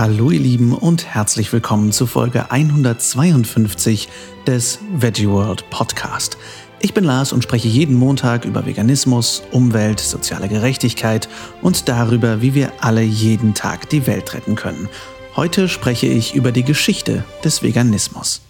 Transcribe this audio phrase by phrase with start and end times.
[0.00, 4.08] Hallo ihr Lieben und herzlich willkommen zu Folge 152
[4.46, 6.38] des Veggie World Podcast.
[6.80, 11.28] Ich bin Lars und spreche jeden Montag über Veganismus, Umwelt, soziale Gerechtigkeit
[11.60, 14.88] und darüber, wie wir alle jeden Tag die Welt retten können.
[15.36, 18.40] Heute spreche ich über die Geschichte des Veganismus.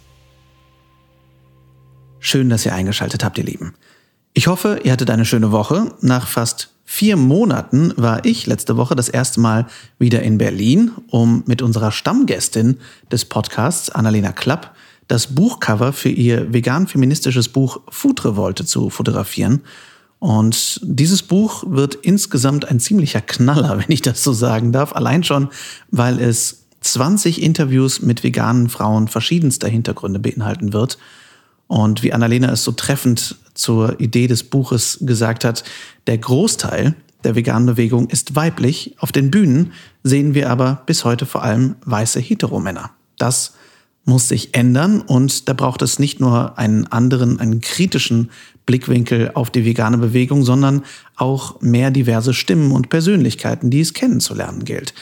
[2.20, 3.74] Schön, dass ihr eingeschaltet habt, ihr Lieben.
[4.34, 5.96] Ich hoffe, ihr hattet eine schöne Woche.
[6.00, 9.68] Nach fast vier Monaten war ich letzte Woche das erste Mal
[10.00, 12.78] wieder in Berlin, um mit unserer Stammgästin
[13.12, 14.74] des Podcasts, Annalena Klapp,
[15.06, 19.60] das Buchcover für ihr vegan-feministisches Buch Food Revolte zu fotografieren.
[20.18, 24.92] Und dieses Buch wird insgesamt ein ziemlicher Knaller, wenn ich das so sagen darf.
[24.92, 25.48] Allein schon,
[25.92, 30.98] weil es 20 Interviews mit veganen Frauen verschiedenster Hintergründe beinhalten wird.
[31.70, 35.62] Und wie Annalena es so treffend zur Idee des Buches gesagt hat,
[36.08, 38.96] der Großteil der veganen Bewegung ist weiblich.
[38.98, 42.90] Auf den Bühnen sehen wir aber bis heute vor allem weiße Heteromänner.
[43.18, 43.52] Das
[44.04, 48.32] muss sich ändern und da braucht es nicht nur einen anderen, einen kritischen
[48.66, 50.82] Blickwinkel auf die vegane Bewegung, sondern
[51.14, 54.92] auch mehr diverse Stimmen und Persönlichkeiten, die es kennenzulernen gilt.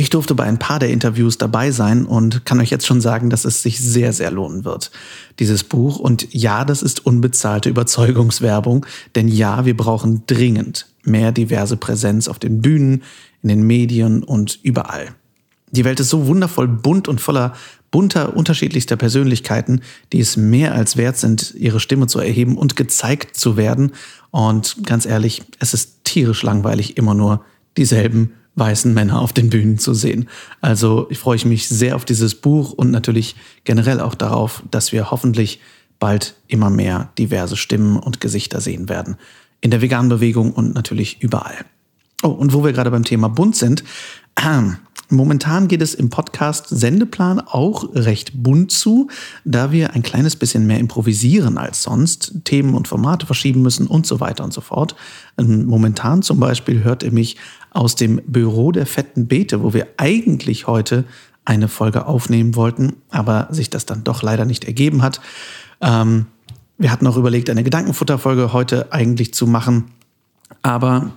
[0.00, 3.30] Ich durfte bei ein paar der Interviews dabei sein und kann euch jetzt schon sagen,
[3.30, 4.92] dass es sich sehr, sehr lohnen wird,
[5.40, 5.98] dieses Buch.
[5.98, 12.38] Und ja, das ist unbezahlte Überzeugungswerbung, denn ja, wir brauchen dringend mehr diverse Präsenz auf
[12.38, 13.02] den Bühnen,
[13.42, 15.08] in den Medien und überall.
[15.72, 17.54] Die Welt ist so wundervoll bunt und voller
[17.90, 19.80] bunter, unterschiedlichster Persönlichkeiten,
[20.12, 23.90] die es mehr als wert sind, ihre Stimme zu erheben und gezeigt zu werden.
[24.30, 27.44] Und ganz ehrlich, es ist tierisch langweilig, immer nur
[27.76, 30.28] dieselben weißen Männer auf den Bühnen zu sehen.
[30.60, 35.10] Also ich freue mich sehr auf dieses Buch und natürlich generell auch darauf, dass wir
[35.10, 35.60] hoffentlich
[35.98, 39.16] bald immer mehr diverse Stimmen und Gesichter sehen werden.
[39.60, 41.64] In der veganen Bewegung und natürlich überall.
[42.22, 43.84] Oh, und wo wir gerade beim Thema bunt sind,
[45.10, 49.08] Momentan geht es im Podcast Sendeplan auch recht bunt zu,
[49.44, 54.06] da wir ein kleines bisschen mehr improvisieren als sonst, Themen und Formate verschieben müssen und
[54.06, 54.96] so weiter und so fort.
[55.38, 57.36] Ähm, momentan zum Beispiel hört ihr mich
[57.70, 61.04] aus dem Büro der fetten Beete, wo wir eigentlich heute
[61.46, 65.22] eine Folge aufnehmen wollten, aber sich das dann doch leider nicht ergeben hat.
[65.80, 66.26] Ähm,
[66.76, 69.86] wir hatten auch überlegt, eine Gedankenfutterfolge heute eigentlich zu machen,
[70.60, 71.12] aber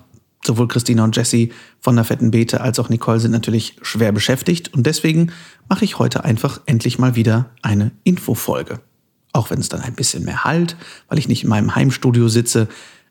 [0.45, 4.73] sowohl Christina und Jesse von der fetten Beete als auch Nicole sind natürlich schwer beschäftigt
[4.73, 5.31] und deswegen
[5.69, 8.79] mache ich heute einfach endlich mal wieder eine Infofolge.
[9.33, 10.75] Auch wenn es dann ein bisschen mehr halt,
[11.07, 12.67] weil ich nicht in meinem Heimstudio sitze,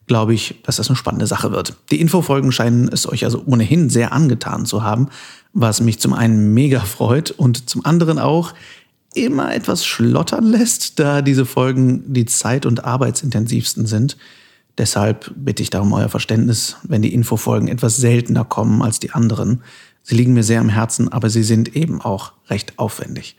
[0.07, 1.75] glaube ich, dass das eine spannende Sache wird.
[1.89, 5.07] Die Infofolgen scheinen es euch also ohnehin sehr angetan zu haben,
[5.53, 8.53] was mich zum einen mega freut und zum anderen auch
[9.13, 14.17] immer etwas schlottern lässt, da diese Folgen die zeit- und arbeitsintensivsten sind.
[14.77, 19.61] Deshalb bitte ich darum euer Verständnis, wenn die Infofolgen etwas seltener kommen als die anderen.
[20.03, 23.35] Sie liegen mir sehr am Herzen, aber sie sind eben auch recht aufwendig.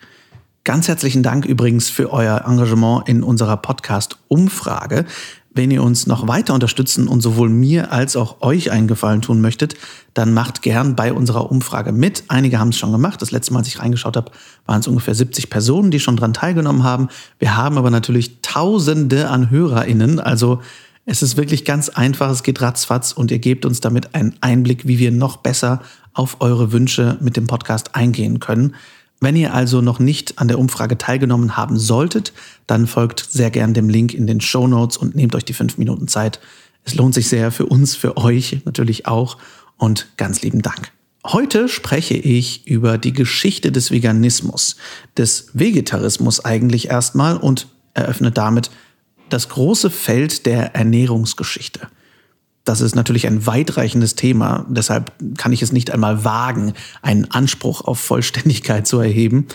[0.65, 5.07] Ganz herzlichen Dank übrigens für euer Engagement in unserer Podcast-Umfrage.
[5.55, 9.41] Wenn ihr uns noch weiter unterstützen und sowohl mir als auch euch einen Gefallen tun
[9.41, 9.75] möchtet,
[10.15, 12.25] dann macht gern bei unserer Umfrage mit.
[12.29, 13.21] Einige haben es schon gemacht.
[13.21, 14.31] Das letzte Mal, als ich reingeschaut habe,
[14.65, 17.09] waren es ungefähr 70 Personen, die schon dran teilgenommen haben.
[17.41, 20.21] Wir haben aber natürlich Tausende an HörerInnen.
[20.21, 20.61] Also
[21.05, 24.87] es ist wirklich ganz einfach, es geht ratzfatz und ihr gebt uns damit einen Einblick,
[24.87, 25.83] wie wir noch besser
[26.13, 28.75] auf eure Wünsche mit dem Podcast eingehen können.
[29.21, 32.33] Wenn ihr also noch nicht an der Umfrage teilgenommen haben solltet,
[32.67, 35.79] dann folgt sehr gern dem Link in den Show Notes und nehmt euch die fünf
[35.79, 36.41] Minuten Zeit.
[36.85, 39.39] Es lohnt sich sehr für uns, für euch natürlich auch
[39.79, 40.93] und ganz lieben Dank.
[41.25, 44.77] Heute spreche ich über die Geschichte des Veganismus,
[45.17, 48.71] des Vegetarismus eigentlich erstmal und eröffne damit
[49.33, 51.89] das große Feld der Ernährungsgeschichte.
[52.65, 57.83] Das ist natürlich ein weitreichendes Thema, deshalb kann ich es nicht einmal wagen, einen Anspruch
[57.83, 59.49] auf Vollständigkeit zu erheben.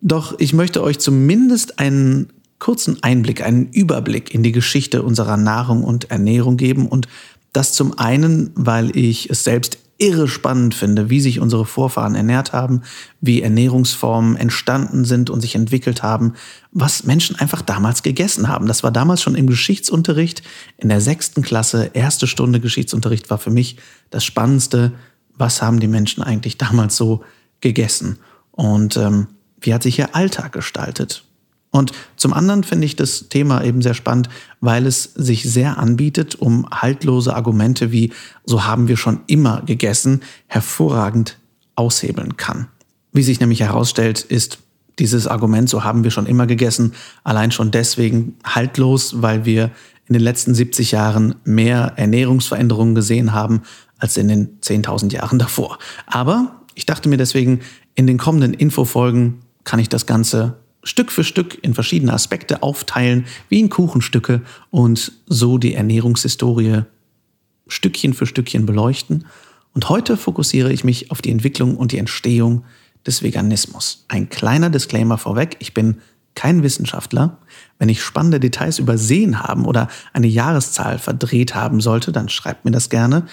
[0.00, 2.28] Doch ich möchte euch zumindest einen
[2.58, 7.08] kurzen Einblick, einen Überblick in die Geschichte unserer Nahrung und Ernährung geben und
[7.52, 12.52] das zum einen, weil ich es selbst irre spannend finde, wie sich unsere Vorfahren ernährt
[12.52, 12.82] haben,
[13.20, 16.34] wie Ernährungsformen entstanden sind und sich entwickelt haben,
[16.70, 18.66] was Menschen einfach damals gegessen haben.
[18.66, 20.42] Das war damals schon im Geschichtsunterricht,
[20.76, 23.76] in der sechsten Klasse, erste Stunde Geschichtsunterricht war für mich
[24.10, 24.92] das Spannendste.
[25.36, 27.24] Was haben die Menschen eigentlich damals so
[27.60, 28.18] gegessen?
[28.52, 29.26] Und ähm,
[29.60, 31.24] wie hat sich ihr Alltag gestaltet?
[31.70, 34.28] Und zum anderen finde ich das Thema eben sehr spannend,
[34.60, 38.12] weil es sich sehr anbietet, um haltlose Argumente wie
[38.44, 41.38] so haben wir schon immer gegessen hervorragend
[41.74, 42.68] aushebeln kann.
[43.12, 44.58] Wie sich nämlich herausstellt, ist
[44.98, 49.70] dieses Argument, so haben wir schon immer gegessen, allein schon deswegen haltlos, weil wir
[50.06, 53.62] in den letzten 70 Jahren mehr Ernährungsveränderungen gesehen haben
[53.98, 55.78] als in den 10.000 Jahren davor.
[56.06, 57.58] Aber Ich dachte mir deswegen,
[57.96, 60.58] in den kommenden Infofolgen kann ich das Ganze
[60.88, 64.40] Stück für Stück in verschiedene Aspekte aufteilen, wie in Kuchenstücke
[64.70, 66.84] und so die Ernährungshistorie
[67.66, 69.26] Stückchen für Stückchen beleuchten.
[69.74, 72.64] Und heute fokussiere ich mich auf die Entwicklung und die Entstehung
[73.06, 74.06] des Veganismus.
[74.08, 75.98] Ein kleiner Disclaimer vorweg, ich bin
[76.34, 77.36] kein Wissenschaftler.
[77.78, 82.70] Wenn ich spannende Details übersehen haben oder eine Jahreszahl verdreht haben sollte, dann schreibt mir
[82.70, 83.26] das gerne.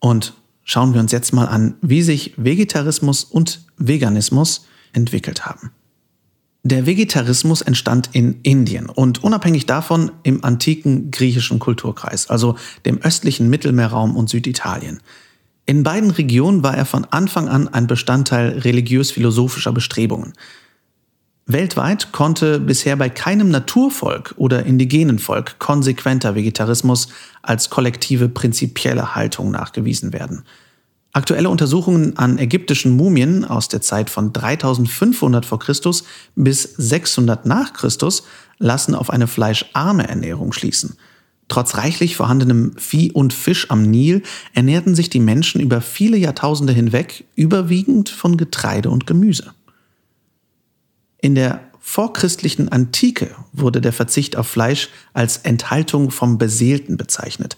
[0.00, 0.34] Und
[0.64, 5.70] schauen wir uns jetzt mal an, wie sich Vegetarismus und Veganismus entwickelt haben.
[6.62, 13.48] Der Vegetarismus entstand in Indien und unabhängig davon im antiken griechischen Kulturkreis, also dem östlichen
[13.48, 15.00] Mittelmeerraum und Süditalien.
[15.64, 20.34] In beiden Regionen war er von Anfang an ein Bestandteil religiös-philosophischer Bestrebungen.
[21.46, 27.08] Weltweit konnte bisher bei keinem Naturvolk oder indigenen Volk konsequenter Vegetarismus
[27.40, 30.44] als kollektive prinzipielle Haltung nachgewiesen werden.
[31.12, 35.58] Aktuelle Untersuchungen an ägyptischen Mumien aus der Zeit von 3500 v.
[35.58, 35.74] Chr.
[36.36, 38.22] bis 600 nach Christus
[38.58, 40.96] lassen auf eine fleischarme Ernährung schließen.
[41.48, 44.22] Trotz reichlich vorhandenem Vieh und Fisch am Nil
[44.54, 49.52] ernährten sich die Menschen über viele Jahrtausende hinweg überwiegend von Getreide und Gemüse.
[51.18, 57.56] In der vorchristlichen Antike wurde der Verzicht auf Fleisch als Enthaltung vom Beseelten bezeichnet.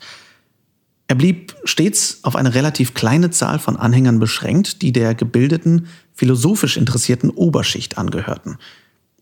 [1.12, 6.78] Er blieb stets auf eine relativ kleine Zahl von Anhängern beschränkt, die der gebildeten, philosophisch
[6.78, 8.56] interessierten Oberschicht angehörten.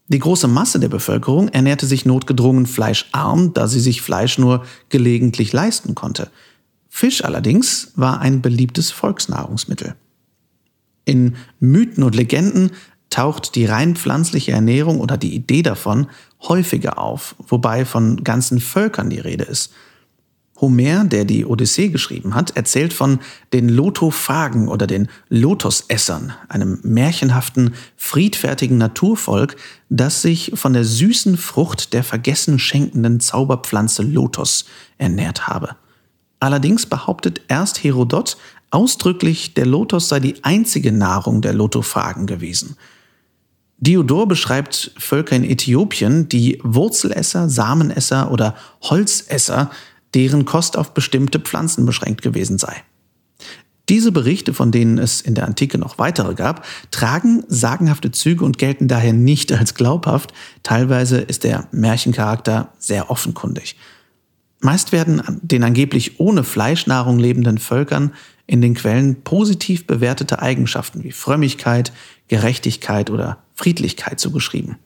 [0.07, 5.53] Die große Masse der Bevölkerung ernährte sich notgedrungen fleischarm, da sie sich Fleisch nur gelegentlich
[5.53, 6.31] leisten konnte.
[6.89, 9.97] Fisch allerdings war ein beliebtes Volksnahrungsmittel.
[11.07, 12.71] In Mythen und Legenden
[13.09, 16.07] taucht die rein pflanzliche Ernährung oder die Idee davon
[16.41, 19.73] häufiger auf, wobei von ganzen Völkern die Rede ist–
[20.61, 23.21] Homer, der die Odyssee geschrieben hat, erzählt von
[23.53, 29.57] den Lotophagen oder den Lotusessern, einem märchenhaften, friedfertigen Naturvolk,
[29.89, 34.67] das sich von der süßen Frucht der vergessen schenkenden Zauberpflanze Lotus
[34.99, 35.77] ernährt habe.
[36.41, 38.37] Allerdings behauptet erst Herodot
[38.71, 42.77] ausdrücklich, der Lotus sei die einzige Nahrung der Lotophagen gewesen.
[43.83, 49.71] Diodor beschreibt Völker in Äthiopien, die Wurzelesser, Samenesser oder Holzesser
[50.15, 52.75] deren Kost auf bestimmte Pflanzen beschränkt gewesen sei.
[53.89, 58.57] Diese Berichte, von denen es in der Antike noch weitere gab, tragen sagenhafte Züge und
[58.57, 60.33] gelten daher nicht als glaubhaft.
[60.63, 63.77] Teilweise ist der Märchencharakter sehr offenkundig.
[64.61, 68.13] Meist werden den angeblich ohne Fleischnahrung lebenden Völkern
[68.47, 71.93] in den Quellen positiv bewertete Eigenschaften wie Frömmigkeit,
[72.29, 74.77] Gerechtigkeit oder Friedlichkeit zugeschrieben.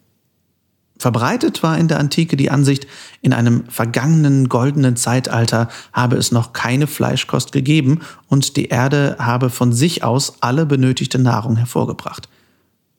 [1.04, 2.86] Verbreitet war in der Antike die Ansicht,
[3.20, 9.50] in einem vergangenen goldenen Zeitalter habe es noch keine Fleischkost gegeben und die Erde habe
[9.50, 12.30] von sich aus alle benötigte Nahrung hervorgebracht.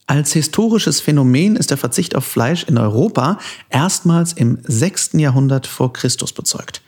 [0.05, 3.39] Als historisches Phänomen ist der Verzicht auf Fleisch in Europa
[3.71, 5.13] erstmals im 6.
[5.13, 6.83] Jahrhundert vor Christus bezeugt.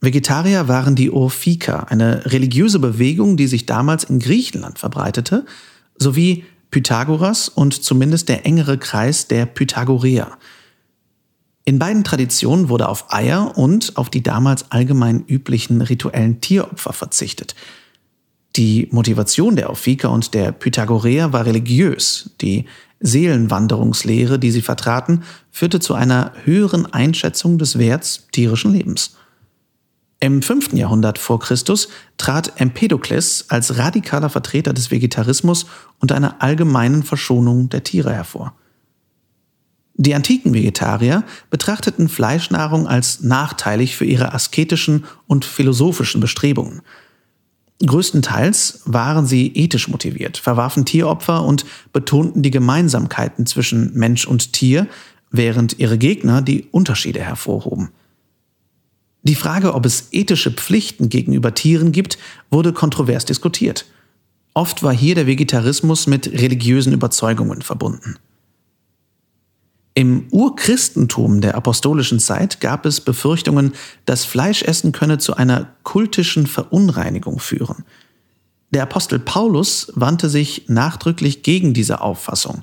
[0.00, 5.46] Vegetarier waren die Orphiker, eine religiöse Bewegung, die sich damals in Griechenland verbreitete,
[5.96, 10.38] sowie Pythagoras und zumindest der engere Kreis der Pythagoreer.
[11.64, 17.54] In beiden Traditionen wurde auf Eier und auf die damals allgemein üblichen rituellen Tieropfer verzichtet.
[18.56, 22.30] Die Motivation der Ophiker und der Pythagoreer war religiös.
[22.40, 22.64] Die
[22.98, 29.16] Seelenwanderungslehre, die sie vertraten, führte zu einer höheren Einschätzung des Werts tierischen Lebens.
[30.22, 30.74] Im 5.
[30.74, 35.64] Jahrhundert vor Christus trat Empedokles als radikaler Vertreter des Vegetarismus
[35.98, 38.54] und einer allgemeinen Verschonung der Tiere hervor.
[39.94, 46.82] Die antiken Vegetarier betrachteten Fleischnahrung als nachteilig für ihre asketischen und philosophischen Bestrebungen.
[47.84, 54.86] Größtenteils waren sie ethisch motiviert, verwarfen Tieropfer und betonten die Gemeinsamkeiten zwischen Mensch und Tier,
[55.30, 57.88] während ihre Gegner die Unterschiede hervorhoben.
[59.22, 62.18] Die Frage, ob es ethische Pflichten gegenüber Tieren gibt,
[62.50, 63.86] wurde kontrovers diskutiert.
[64.54, 68.16] Oft war hier der Vegetarismus mit religiösen Überzeugungen verbunden.
[69.94, 73.72] Im Urchristentum der apostolischen Zeit gab es Befürchtungen,
[74.06, 77.84] dass Fleischessen könne zu einer kultischen Verunreinigung führen.
[78.70, 82.62] Der Apostel Paulus wandte sich nachdrücklich gegen diese Auffassung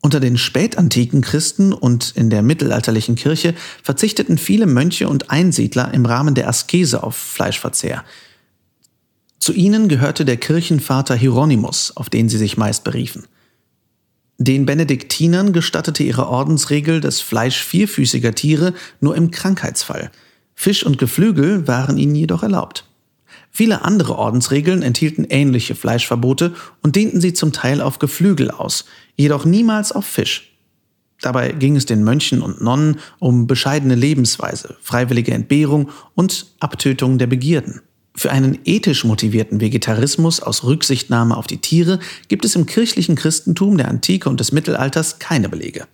[0.00, 6.06] unter den spätantiken Christen und in der mittelalterlichen Kirche verzichteten viele Mönche und Einsiedler im
[6.06, 8.04] Rahmen der Askese auf Fleischverzehr.
[9.38, 13.26] Zu ihnen gehörte der Kirchenvater Hieronymus, auf den sie sich meist beriefen.
[14.36, 20.12] Den Benediktinern gestattete ihre Ordensregel das Fleisch vierfüßiger Tiere nur im Krankheitsfall.
[20.54, 22.87] Fisch und Geflügel waren ihnen jedoch erlaubt.
[23.50, 28.84] Viele andere Ordensregeln enthielten ähnliche Fleischverbote und dehnten sie zum Teil auf Geflügel aus,
[29.16, 30.56] jedoch niemals auf Fisch.
[31.20, 37.26] Dabei ging es den Mönchen und Nonnen um bescheidene Lebensweise, freiwillige Entbehrung und Abtötung der
[37.26, 37.82] Begierden.
[38.14, 43.76] Für einen ethisch motivierten Vegetarismus aus Rücksichtnahme auf die Tiere gibt es im kirchlichen Christentum
[43.76, 45.86] der Antike und des Mittelalters keine Belege.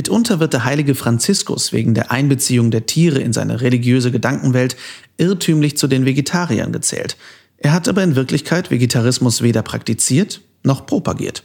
[0.00, 4.74] Mitunter wird der heilige Franziskus wegen der Einbeziehung der Tiere in seine religiöse Gedankenwelt
[5.18, 7.18] irrtümlich zu den Vegetariern gezählt.
[7.58, 11.44] Er hat aber in Wirklichkeit Vegetarismus weder praktiziert noch propagiert.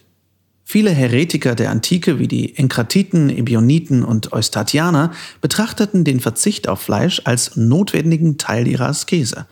[0.63, 7.24] Viele Heretiker der Antike wie die Enkratiten, Ebioniten und Eustatianer betrachteten den Verzicht auf Fleisch
[7.25, 9.47] als notwendigen Teil ihrer Askese.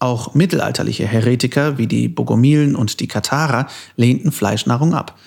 [0.00, 5.18] Auch mittelalterliche Heretiker wie die Bogomilen und die Katharer lehnten Fleischnahrung ab.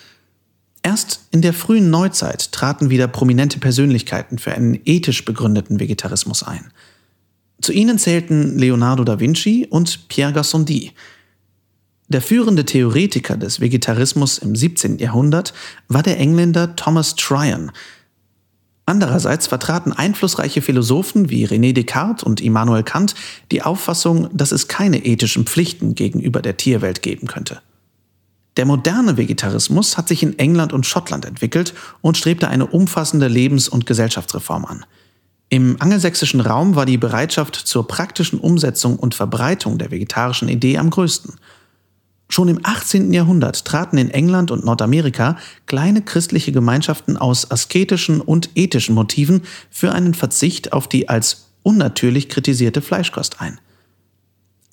[0.88, 6.72] Erst in der frühen Neuzeit traten wieder prominente Persönlichkeiten für einen ethisch begründeten Vegetarismus ein.
[7.60, 10.92] Zu ihnen zählten Leonardo da Vinci und Pierre Gassendi,
[12.08, 14.96] der führende Theoretiker des Vegetarismus im 17.
[14.96, 15.52] Jahrhundert
[15.88, 17.70] war der Engländer Thomas Tryon.
[18.86, 23.14] Andererseits vertraten einflussreiche Philosophen wie René Descartes und Immanuel Kant
[23.52, 27.60] die Auffassung, dass es keine ethischen Pflichten gegenüber der Tierwelt geben könnte.
[28.56, 33.68] Der moderne Vegetarismus hat sich in England und Schottland entwickelt und strebte eine umfassende Lebens-
[33.68, 34.84] und Gesellschaftsreform an.
[35.48, 40.90] Im angelsächsischen Raum war die Bereitschaft zur praktischen Umsetzung und Verbreitung der vegetarischen Idee am
[40.90, 41.36] größten–
[42.30, 43.12] Schon im 18.
[43.12, 49.92] Jahrhundert traten in England und Nordamerika kleine christliche Gemeinschaften aus asketischen und ethischen Motiven für
[49.92, 53.58] einen Verzicht auf die als unnatürlich kritisierte Fleischkost ein.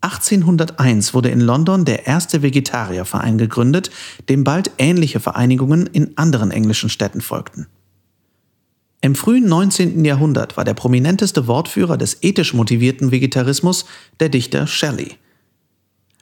[0.05, 3.89] 1801 wurde in London der erste Vegetarierverein gegründet,
[4.29, 7.65] dem bald ähnliche Vereinigungen in anderen englischen Städten folgten.
[9.01, 10.05] Im frühen 19.
[10.05, 13.85] Jahrhundert war der prominenteste Wortführer des ethisch motivierten Vegetarismus
[14.19, 15.17] der Dichter Shelley.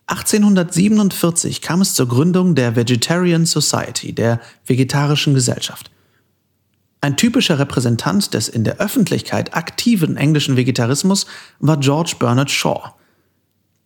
[0.07, 5.91] 1847 kam es zur Gründung der Vegetarian Society, der Vegetarischen Gesellschaft.
[7.01, 11.25] Ein typischer Repräsentant des in der Öffentlichkeit aktiven englischen Vegetarismus
[11.59, 12.93] war George Bernard Shaw.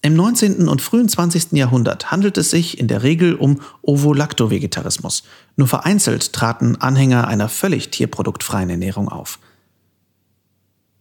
[0.01, 0.67] Im 19.
[0.67, 1.53] und frühen 20.
[1.53, 5.23] Jahrhundert handelt es sich in der Regel um Ovo-Lacto-Vegetarismus.
[5.55, 9.39] Nur vereinzelt traten Anhänger einer völlig tierproduktfreien Ernährung auf.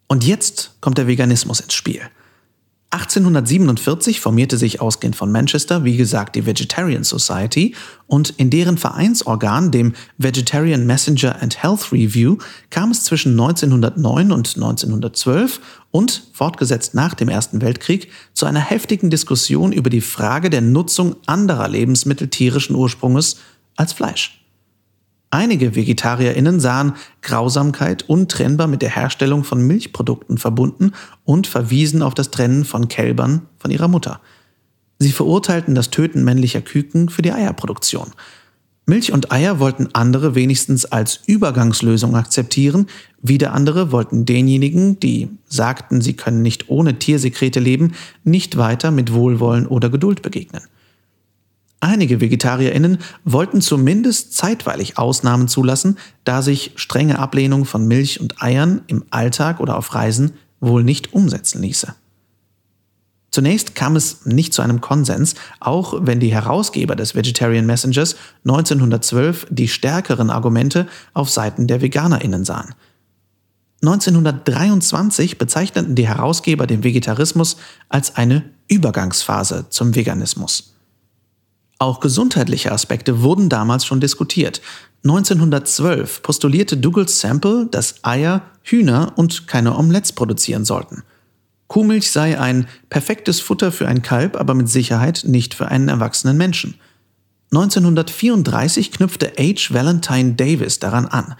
[0.08, 2.02] Und jetzt kommt der Veganismus ins Spiel–
[2.96, 7.74] 1847 formierte sich ausgehend von Manchester, wie gesagt, die Vegetarian Society
[8.06, 12.38] und in deren Vereinsorgan, dem Vegetarian Messenger and Health Review,
[12.70, 15.60] kam es zwischen 1909 und 1912
[15.90, 21.16] und, fortgesetzt nach dem Ersten Weltkrieg, zu einer heftigen Diskussion über die Frage der Nutzung
[21.26, 23.36] anderer Lebensmittel tierischen Ursprunges
[23.76, 24.45] als Fleisch.
[25.36, 30.92] Einige VegetarierInnen sahen Grausamkeit untrennbar mit der Herstellung von Milchprodukten verbunden
[31.24, 34.22] und verwiesen auf das Trennen von Kälbern von ihrer Mutter.
[34.98, 38.12] Sie verurteilten das Töten männlicher Küken für die Eierproduktion.
[38.86, 42.86] Milch und Eier wollten andere wenigstens als Übergangslösung akzeptieren,
[43.20, 47.92] wieder andere wollten denjenigen, die sagten, sie können nicht ohne Tiersekrete leben,
[48.24, 50.62] nicht weiter mit Wohlwollen oder Geduld begegnen.
[51.86, 58.82] Einige VegetarierInnen wollten zumindest zeitweilig Ausnahmen zulassen, da sich strenge Ablehnung von Milch und Eiern
[58.88, 61.94] im Alltag oder auf Reisen wohl nicht umsetzen ließe.
[63.30, 69.46] Zunächst kam es nicht zu einem Konsens, auch wenn die Herausgeber des Vegetarian Messengers 1912
[69.50, 72.74] die stärkeren Argumente auf Seiten der VeganerInnen sahen.
[73.82, 80.75] 1923 bezeichneten die Herausgeber den Vegetarismus als eine Übergangsphase zum Veganismus.
[81.78, 84.62] Auch gesundheitliche Aspekte wurden damals schon diskutiert.
[85.04, 91.02] 1912 postulierte Douglas Sample, dass Eier Hühner und keine Omelettes produzieren sollten.
[91.68, 96.36] Kuhmilch sei ein perfektes Futter für ein Kalb, aber mit Sicherheit nicht für einen erwachsenen
[96.36, 96.74] Menschen.
[97.52, 99.72] 1934 knüpfte H.
[99.72, 101.34] Valentine Davis daran an.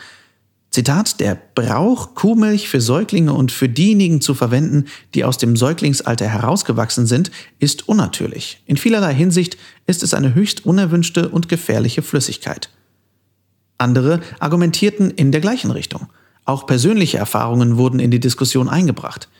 [0.77, 6.29] Zitat, der Brauch, Kuhmilch für Säuglinge und für diejenigen zu verwenden, die aus dem Säuglingsalter
[6.29, 8.63] herausgewachsen sind, ist unnatürlich.
[8.67, 9.57] In vielerlei Hinsicht
[9.87, 12.69] ist es eine höchst unerwünschte und gefährliche Flüssigkeit.
[13.79, 16.09] Andere argumentierten in der gleichen Richtung.
[16.45, 19.31] Auch persönliche Erfahrungen wurden in die Diskussion eingebracht.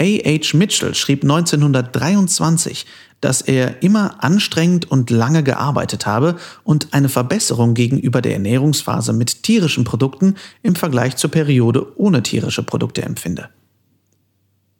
[0.00, 0.56] A.H.
[0.56, 2.86] Mitchell schrieb 1923,
[3.20, 9.44] dass er immer anstrengend und lange gearbeitet habe und eine Verbesserung gegenüber der Ernährungsphase mit
[9.44, 13.48] tierischen Produkten im Vergleich zur Periode ohne tierische Produkte empfinde.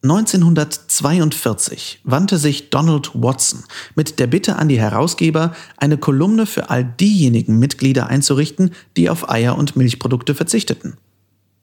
[0.02, 6.84] 1942 wandte sich Donald Watson mit der Bitte an die Herausgeber, eine Kolumne für all
[6.84, 10.98] diejenigen Mitglieder einzurichten, die auf Eier und Milchprodukte verzichteten.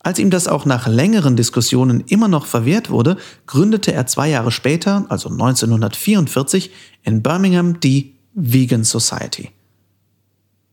[0.02, 3.16] Als ihm das auch nach längeren Diskussionen immer noch verwehrt wurde,
[3.46, 6.70] gründete er zwei Jahre später, also 1944,
[7.04, 9.50] in Birmingham die Vegan Society.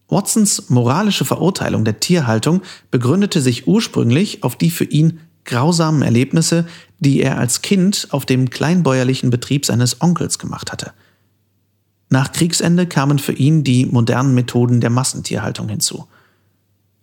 [0.07, 6.65] Watsons moralische Verurteilung der Tierhaltung begründete sich ursprünglich auf die für ihn grausamen Erlebnisse,
[6.99, 10.93] die er als Kind auf dem kleinbäuerlichen Betrieb seines Onkels gemacht hatte.
[12.09, 16.07] Nach Kriegsende kamen für ihn die modernen Methoden der Massentierhaltung hinzu.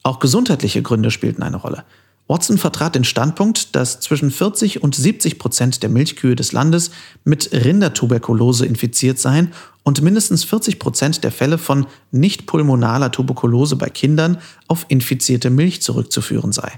[0.02, 1.84] Auch gesundheitliche Gründe spielten eine Rolle.
[2.28, 6.90] Watson vertrat den Standpunkt, dass zwischen 40 und 70 Prozent der Milchkühe des Landes
[7.24, 9.52] mit Rindertuberkulose infiziert seien
[9.84, 15.82] und mindestens 40 Prozent der Fälle von nicht pulmonaler Tuberkulose bei Kindern auf infizierte Milch
[15.82, 16.72] zurückzuführen sei.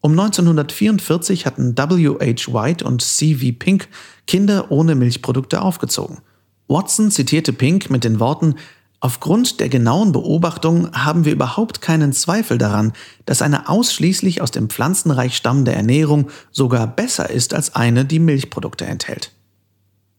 [0.00, 2.52] Um 1944 hatten W.H.
[2.52, 3.56] White und C.V.
[3.56, 3.88] Pink
[4.26, 6.18] Kinder ohne Milchprodukte aufgezogen.
[6.66, 8.56] Watson zitierte Pink mit den Worten
[9.04, 12.92] Aufgrund der genauen Beobachtung haben wir überhaupt keinen Zweifel daran,
[13.26, 18.86] dass eine ausschließlich aus dem Pflanzenreich stammende Ernährung sogar besser ist als eine, die Milchprodukte
[18.86, 19.32] enthält.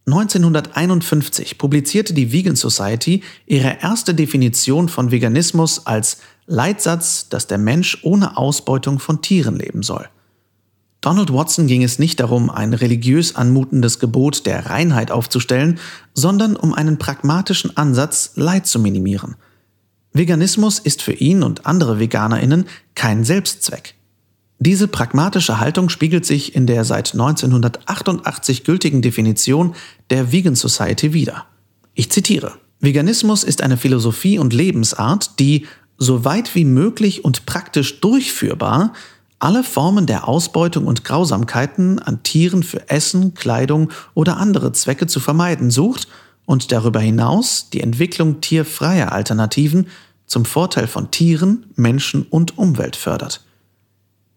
[0.06, 8.00] 1951 publizierte die Vegan Society ihre erste Definition von Veganismus als Leitsatz, dass der Mensch
[8.04, 10.10] ohne Ausbeutung von Tieren leben soll.
[11.04, 15.78] Donald Watson ging es nicht darum, ein religiös anmutendes Gebot der Reinheit aufzustellen,
[16.14, 19.36] sondern um einen pragmatischen Ansatz, Leid zu minimieren.
[20.14, 23.96] Veganismus ist für ihn und andere Veganerinnen kein Selbstzweck.
[24.60, 29.76] Diese pragmatische Haltung spiegelt sich in der seit 1988 gültigen Definition
[30.10, 31.48] der Vegan Society wider.
[31.96, 32.54] Ich zitiere.
[32.80, 35.68] Veganismus ist eine Philosophie und Lebensart, die,
[35.98, 38.94] so weit wie möglich und praktisch durchführbar,
[39.44, 45.20] alle Formen der Ausbeutung und Grausamkeiten an Tieren für Essen, Kleidung oder andere Zwecke zu
[45.20, 46.08] vermeiden sucht
[46.46, 49.88] und darüber hinaus die Entwicklung tierfreier Alternativen
[50.28, 53.44] zum Vorteil von Tieren, Menschen und Umwelt fördert.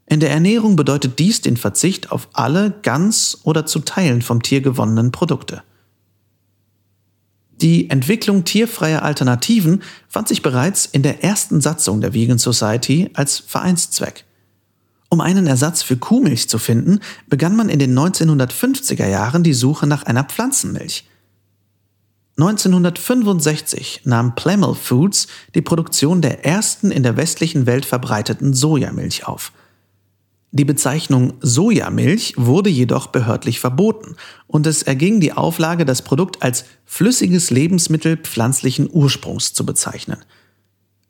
[0.06, 4.60] In der Ernährung bedeutet dies den Verzicht auf alle ganz oder zu Teilen vom Tier
[4.60, 5.62] gewonnenen Produkte.
[7.60, 13.38] Die Entwicklung tierfreier Alternativen fand sich bereits in der ersten Satzung der Vegan Society als
[13.38, 14.25] Vereinszweck.
[15.16, 19.86] Um einen Ersatz für Kuhmilch zu finden, begann man in den 1950er Jahren die Suche
[19.86, 21.08] nach einer Pflanzenmilch.
[22.36, 29.52] 1965 nahm Plemel Foods die Produktion der ersten in der westlichen Welt verbreiteten Sojamilch auf.
[30.50, 36.66] Die Bezeichnung Sojamilch wurde jedoch behördlich verboten und es erging die Auflage, das Produkt als
[36.84, 40.18] flüssiges Lebensmittel pflanzlichen Ursprungs zu bezeichnen.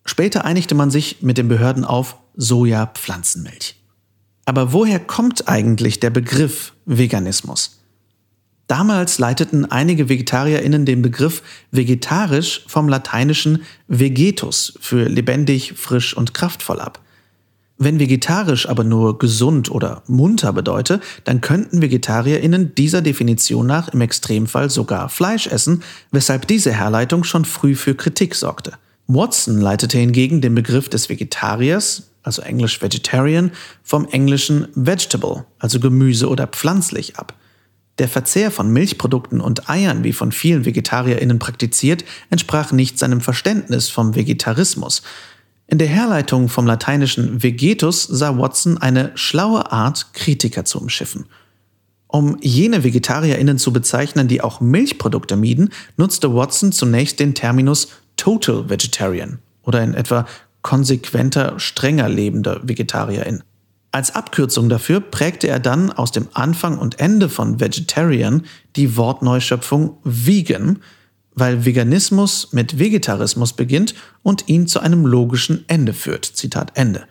[0.04, 3.74] Später einigte man sich mit den Behörden auf Soja-Pflanzenmilch.
[4.46, 7.80] Aber woher kommt eigentlich der Begriff Veganismus?
[8.68, 16.80] Damals leiteten einige Vegetarierinnen den Begriff vegetarisch vom lateinischen vegetus für lebendig, frisch und kraftvoll
[16.80, 17.00] ab.
[17.78, 24.00] Wenn vegetarisch aber nur gesund oder munter bedeute, dann könnten Vegetarierinnen dieser Definition nach im
[24.00, 28.74] Extremfall sogar Fleisch essen, weshalb diese Herleitung schon früh für Kritik sorgte.
[29.08, 36.28] Watson leitete hingegen den Begriff des Vegetariers, also englisch Vegetarian, vom englischen Vegetable, also Gemüse
[36.28, 37.34] oder pflanzlich ab.
[37.98, 43.88] Der Verzehr von Milchprodukten und Eiern, wie von vielen VegetarierInnen praktiziert, entsprach nicht seinem Verständnis
[43.88, 45.02] vom Vegetarismus.
[45.68, 51.26] In der Herleitung vom lateinischen Vegetus sah Watson eine schlaue Art, Kritiker zu umschiffen.
[52.08, 58.68] Um jene VegetarierInnen zu bezeichnen, die auch Milchprodukte mieden, nutzte Watson zunächst den Terminus Total
[58.68, 60.26] Vegetarian oder in etwa
[60.66, 63.44] konsequenter, strenger lebender Vegetarierin.
[63.92, 68.42] Als Abkürzung dafür prägte er dann aus dem Anfang und Ende von Vegetarian
[68.74, 70.80] die Wortneuschöpfung Vegan,
[71.36, 76.24] weil Veganismus mit Vegetarismus beginnt und ihn zu einem logischen Ende führt.
[76.24, 77.06] Zitat Ende.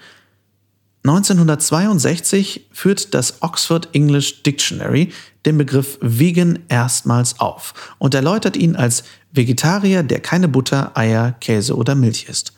[1.05, 5.13] 1962 führt das Oxford English Dictionary
[5.45, 11.77] den Begriff Vegan erstmals auf und erläutert ihn als Vegetarier, der keine Butter, Eier, Käse
[11.77, 12.54] oder Milch isst.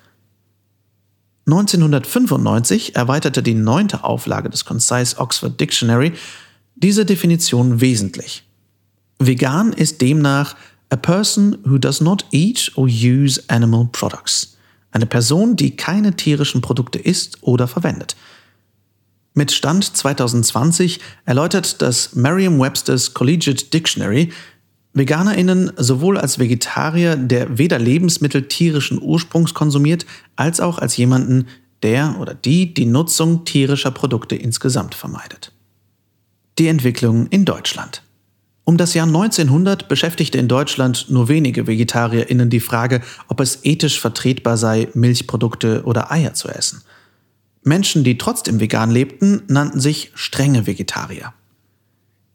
[1.47, 6.12] 1995 erweiterte die neunte Auflage des Concise Oxford Dictionary
[6.75, 8.43] diese Definition wesentlich.
[9.17, 10.55] Vegan ist demnach
[10.89, 14.57] a person who does not eat or use animal products.
[14.91, 18.15] Eine Person, die keine tierischen Produkte isst oder verwendet.
[19.33, 24.31] Mit Stand 2020 erläutert das Merriam-Webster's Collegiate Dictionary
[24.97, 30.05] VeganerInnen sowohl als Vegetarier, der weder Lebensmittel tierischen Ursprungs konsumiert,
[30.36, 31.47] als auch als jemanden,
[31.83, 35.51] der oder die die Nutzung tierischer Produkte insgesamt vermeidet.
[36.57, 38.01] Die Entwicklung in Deutschland.
[38.63, 43.99] Um das Jahr 1900 beschäftigte in Deutschland nur wenige VegetarierInnen die Frage, ob es ethisch
[43.99, 46.81] vertretbar sei, Milchprodukte oder Eier zu essen.
[47.63, 51.33] Menschen, die trotzdem vegan lebten, nannten sich strenge Vegetarier.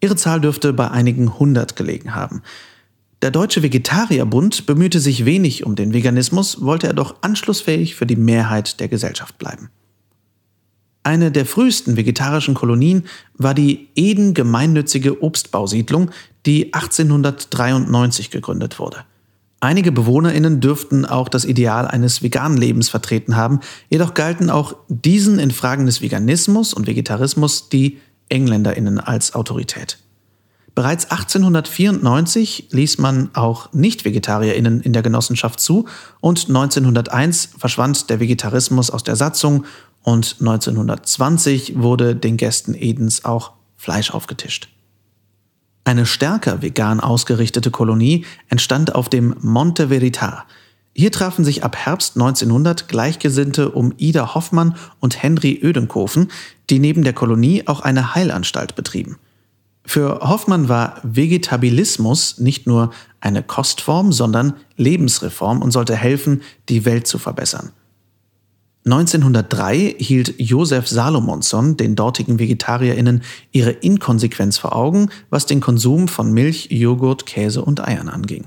[0.02, 2.42] Ihre Zahl dürfte bei einigen hundert gelegen haben.
[3.22, 8.16] Der Deutsche Vegetarierbund bemühte sich wenig um den Veganismus, wollte er doch anschlussfähig für die
[8.16, 9.70] Mehrheit der Gesellschaft bleiben.
[11.04, 16.10] Eine der frühesten vegetarischen Kolonien war die Eden gemeinnützige Obstbausiedlung,
[16.46, 19.04] die 1893 gegründet wurde.
[19.60, 25.38] Einige BewohnerInnen dürften auch das Ideal eines veganen Lebens vertreten haben, jedoch galten auch diesen
[25.38, 27.98] in Fragen des Veganismus und Vegetarismus die
[28.32, 29.98] EngländerInnen als Autorität.
[30.74, 35.86] Bereits 1894 ließ man auch Nicht-VegetarierInnen in der Genossenschaft zu
[36.20, 39.66] und 1901 verschwand der Vegetarismus aus der Satzung
[40.02, 44.68] und 1920 wurde den Gästen Edens auch Fleisch aufgetischt.
[45.84, 50.46] Eine stärker vegan ausgerichtete Kolonie entstand auf dem Monte Veritar.
[50.94, 56.30] Hier trafen sich ab Herbst 1900 Gleichgesinnte um Ida Hoffmann und Henry Ödenkofen,
[56.68, 59.16] die neben der Kolonie auch eine Heilanstalt betrieben.
[59.84, 67.06] Für Hoffmann war Vegetabilismus nicht nur eine Kostform, sondern Lebensreform und sollte helfen, die Welt
[67.06, 67.72] zu verbessern.
[68.84, 76.32] 1903 hielt Josef Salomonson den dortigen VegetarierInnen ihre Inkonsequenz vor Augen, was den Konsum von
[76.32, 78.46] Milch, Joghurt, Käse und Eiern anging.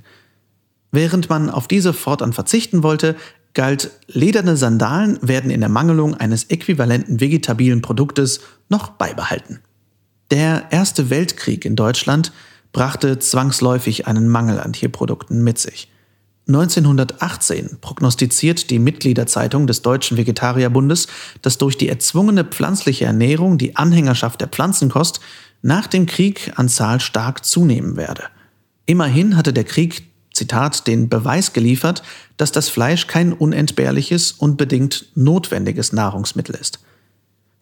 [0.95, 3.17] Während man auf diese fortan verzichten wollte,
[3.53, 9.59] galt, lederne Sandalen werden in der Mangelung eines äquivalenten vegetabilen Produktes noch beibehalten.
[10.31, 12.31] Der Erste Weltkrieg in Deutschland
[12.71, 15.91] brachte zwangsläufig einen Mangel an Tierprodukten mit sich.
[16.47, 21.07] 1918 prognostiziert die Mitgliederzeitung des Deutschen Vegetarierbundes,
[21.41, 25.19] dass durch die erzwungene pflanzliche Ernährung die Anhängerschaft der Pflanzenkost
[25.61, 28.23] nach dem Krieg an Zahl stark zunehmen werde.
[28.85, 32.03] Immerhin hatte der Krieg, Zitat, den Beweis geliefert,
[32.37, 36.79] dass das Fleisch kein unentbehrliches und bedingt notwendiges Nahrungsmittel ist.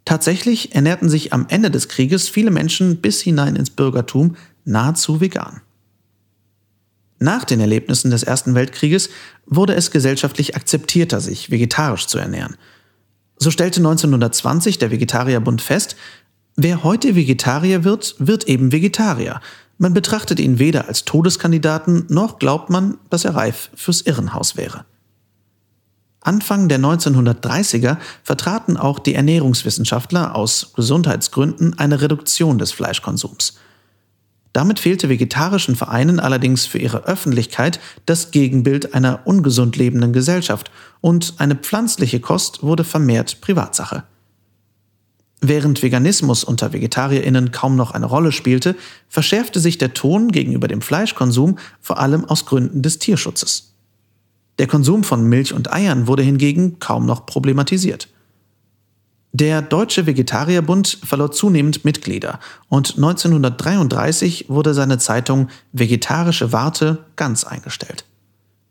[0.06, 5.62] Tatsächlich ernährten sich am Ende des Krieges viele Menschen bis hinein ins Bürgertum nahezu vegan.
[7.20, 9.10] Nach den Erlebnissen des Ersten Weltkrieges
[9.46, 12.58] wurde es gesellschaftlich akzeptierter, sich vegetarisch zu ernähren.
[13.38, 15.96] So stellte 1920 der Vegetarierbund fest,
[16.58, 19.40] wer heute Vegetarier wird, wird eben Vegetarier.
[19.84, 24.86] Man betrachtet ihn weder als Todeskandidaten, noch glaubt man, dass er reif fürs Irrenhaus wäre.
[26.22, 33.58] Anfang der 1930er vertraten auch die Ernährungswissenschaftler aus Gesundheitsgründen eine Reduktion des Fleischkonsums.
[34.54, 41.34] Damit fehlte vegetarischen Vereinen allerdings für ihre Öffentlichkeit das Gegenbild einer ungesund lebenden Gesellschaft und
[41.40, 44.04] eine pflanzliche Kost wurde vermehrt Privatsache.
[45.46, 48.78] Während Veganismus unter Vegetarierinnen kaum noch eine Rolle spielte,
[49.10, 53.74] verschärfte sich der Ton gegenüber dem Fleischkonsum vor allem aus Gründen des Tierschutzes.
[54.58, 58.08] Der Konsum von Milch und Eiern wurde hingegen kaum noch problematisiert.
[59.34, 68.06] Der Deutsche Vegetarierbund verlor zunehmend Mitglieder und 1933 wurde seine Zeitung Vegetarische Warte ganz eingestellt.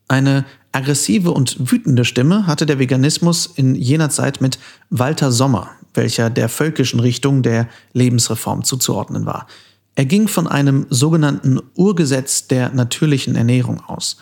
[0.08, 4.58] Eine aggressive und wütende Stimme hatte der Veganismus in jener Zeit mit
[4.88, 9.46] Walter Sommer, welcher der völkischen Richtung der Lebensreform zuzuordnen war.
[9.94, 14.16] Er ging von einem sogenannten Urgesetz der natürlichen Ernährung aus.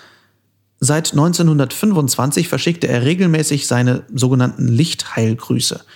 [0.81, 5.81] Seit 1925 verschickte er regelmäßig seine sogenannten Lichtheilgrüße–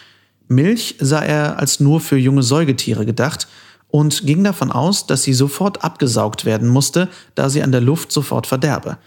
[0.49, 3.49] Milch sah er als nur für junge Säugetiere gedacht
[3.89, 8.13] und ging davon aus, dass sie sofort abgesaugt werden musste, da sie an der Luft
[8.13, 8.99] sofort verderbe.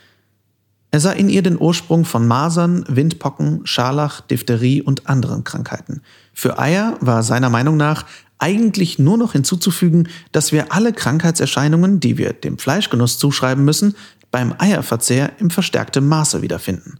[0.98, 6.02] Er sah in ihr den Ursprung von Masern, Windpocken, Scharlach, Diphtherie und anderen Krankheiten.
[6.34, 8.06] Für Eier war seiner Meinung nach
[8.40, 13.94] eigentlich nur noch hinzuzufügen, dass wir alle Krankheitserscheinungen, die wir dem Fleischgenuss zuschreiben müssen,
[14.32, 17.00] beim Eierverzehr im verstärktem Maße wiederfinden.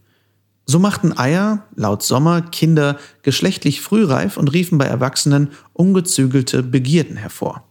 [0.68, 7.67] So machten Eier, laut Sommer, Kinder geschlechtlich frühreif und riefen bei Erwachsenen ungezügelte Begierden hervor.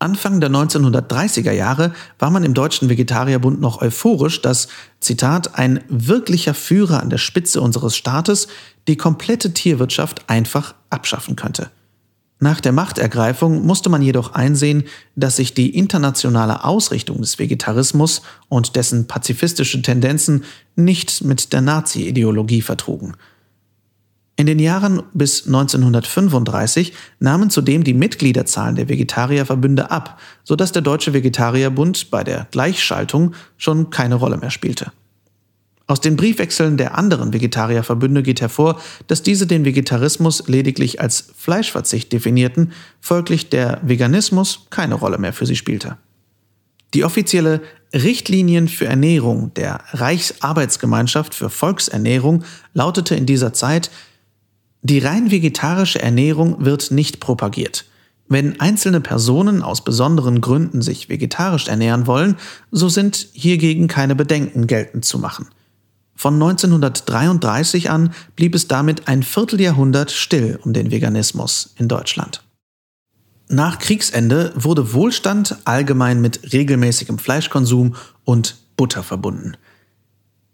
[0.00, 4.68] Anfang der 1930er Jahre war man im Deutschen Vegetarierbund noch euphorisch, dass,
[5.00, 8.46] Zitat, ein wirklicher Führer an der Spitze unseres Staates
[8.86, 11.70] die komplette Tierwirtschaft einfach abschaffen könnte.
[12.40, 14.84] Nach der Machtergreifung musste man jedoch einsehen,
[15.16, 20.44] dass sich die internationale Ausrichtung des Vegetarismus und dessen pazifistische Tendenzen
[20.76, 23.14] nicht mit der Nazi-Ideologie vertrugen.
[24.38, 31.12] In den Jahren bis 1935 nahmen zudem die Mitgliederzahlen der Vegetarierverbünde ab, sodass der Deutsche
[31.12, 34.92] Vegetarierbund bei der Gleichschaltung schon keine Rolle mehr spielte.
[35.88, 42.12] Aus den Briefwechseln der anderen Vegetarierverbünde geht hervor, dass diese den Vegetarismus lediglich als Fleischverzicht
[42.12, 42.70] definierten,
[43.00, 45.96] folglich der Veganismus keine Rolle mehr für sie spielte.
[46.94, 47.60] Die offizielle
[47.92, 53.90] Richtlinien für Ernährung der Reichsarbeitsgemeinschaft für Volksernährung lautete in dieser Zeit
[54.82, 57.84] Die rein vegetarische Ernährung wird nicht propagiert.
[58.28, 62.36] Wenn einzelne Personen aus besonderen Gründen sich vegetarisch ernähren wollen,
[62.70, 65.46] so sind hiergegen keine Bedenken geltend zu machen.
[66.14, 72.42] Von 1933 an blieb es damit ein Vierteljahrhundert still um den Veganismus in Deutschland.
[73.48, 79.56] Nach Kriegsende wurde Wohlstand allgemein mit regelmäßigem Fleischkonsum und Butter verbunden.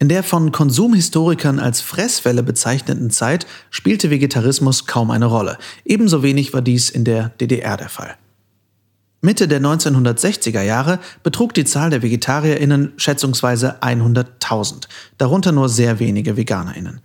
[0.05, 5.57] In der von Konsumhistorikern als Fresswelle bezeichneten Zeit spielte Vegetarismus kaum eine Rolle.
[5.87, 8.15] Ebenso wenig war dies in der DDR der Fall.
[9.23, 16.37] Mitte der 1960er Jahre betrug die Zahl der VegetarierInnen schätzungsweise 100.000, darunter nur sehr wenige
[16.37, 17.01] VeganerInnen.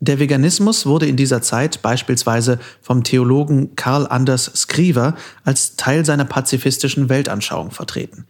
[0.00, 6.24] Der Veganismus wurde in dieser Zeit beispielsweise vom Theologen Karl Anders Skriver als Teil seiner
[6.24, 8.24] pazifistischen Weltanschauung vertreten.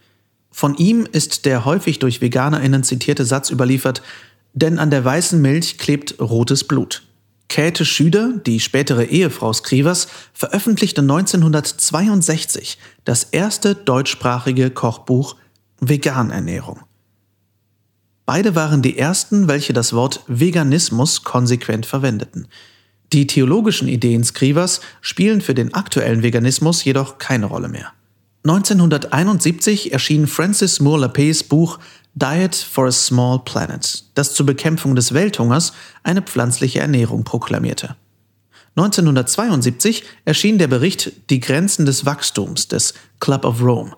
[0.51, 4.01] Von ihm ist der häufig durch VeganerInnen zitierte Satz überliefert,
[4.53, 7.03] denn an der weißen Milch klebt rotes Blut.
[7.49, 15.35] Käthe Schüder, die spätere Ehefrau Skrivers, veröffentlichte 1962 das erste deutschsprachige Kochbuch
[15.79, 16.81] Veganernährung.
[18.25, 22.47] Beide waren die ersten, welche das Wort Veganismus konsequent verwendeten.
[23.11, 27.91] Die theologischen Ideen Skrivers spielen für den aktuellen Veganismus jedoch keine Rolle mehr.
[28.43, 31.79] 1971 erschien Francis Moore Lapés Buch
[32.15, 35.73] Diet for a Small Planet, das zur Bekämpfung des Welthungers
[36.03, 37.95] eine pflanzliche Ernährung proklamierte.
[38.75, 43.95] 1972 erschien der Bericht Die Grenzen des Wachstums des Club of Rome,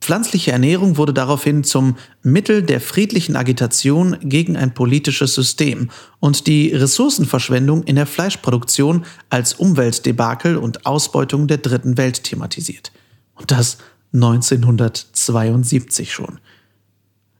[0.00, 6.74] Pflanzliche Ernährung wurde daraufhin zum Mittel der friedlichen Agitation gegen ein politisches System und die
[6.74, 12.92] Ressourcenverschwendung in der Fleischproduktion als Umweltdebakel und Ausbeutung der dritten Welt thematisiert.
[13.40, 13.78] Und das
[14.12, 16.38] 1972 schon.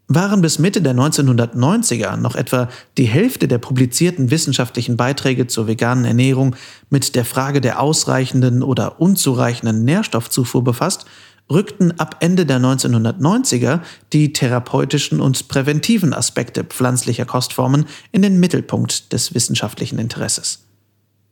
[0.09, 6.05] Waren bis Mitte der 1990er noch etwa die Hälfte der publizierten wissenschaftlichen Beiträge zur veganen
[6.05, 6.57] Ernährung
[6.91, 11.05] mit der Frage der ausreichenden oder unzureichenden Nährstoffzufuhr befasst,
[11.49, 13.81] rückten ab Ende der 1990er
[14.13, 20.65] die therapeutischen und präventiven Aspekte pflanzlicher Kostformen in den Mittelpunkt des wissenschaftlichen Interesses.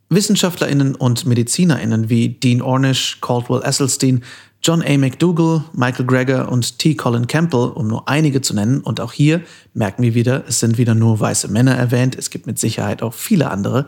[0.09, 4.23] Wissenschaftlerinnen und Medizinerinnen wie Dean Ornish, Caldwell Esselstyn,
[4.61, 4.97] John A.
[4.97, 6.95] McDougall, Michael Greger und T.
[6.95, 9.41] Colin Campbell, um nur einige zu nennen, und auch hier
[9.73, 13.13] merken wir wieder, es sind wieder nur weiße Männer erwähnt, es gibt mit Sicherheit auch
[13.13, 13.87] viele andere,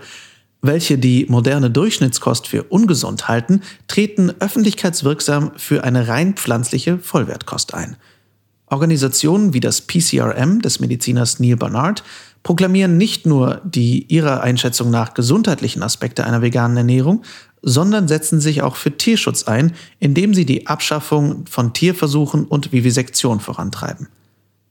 [0.61, 7.97] welche die moderne Durchschnittskost für ungesund halten, treten öffentlichkeitswirksam für eine rein pflanzliche Vollwertkost ein.
[8.67, 12.03] Organisationen wie das PCRM des Mediziners Neil Barnard
[12.43, 17.23] proklamieren nicht nur die ihrer Einschätzung nach gesundheitlichen Aspekte einer veganen Ernährung,
[17.61, 23.39] sondern setzen sich auch für Tierschutz ein, indem sie die Abschaffung von Tierversuchen und Vivisektion
[23.39, 24.07] vorantreiben.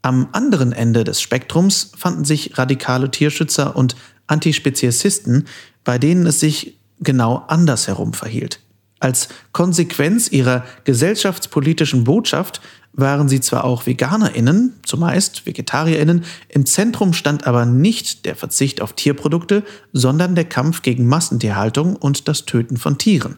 [0.03, 5.47] Am anderen Ende des Spektrums fanden sich radikale Tierschützer und Antispeziesisten,
[5.85, 8.61] bei denen es sich genau andersherum verhielt.
[9.01, 12.61] Als Konsequenz ihrer gesellschaftspolitischen Botschaft
[12.93, 18.93] waren sie zwar auch Veganerinnen, zumeist Vegetarierinnen, im Zentrum stand aber nicht der Verzicht auf
[18.93, 23.37] Tierprodukte, sondern der Kampf gegen Massentierhaltung und das Töten von Tieren,